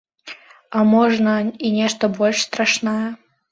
[0.77, 1.35] А можна
[1.69, 3.07] і нешта больш страшнае.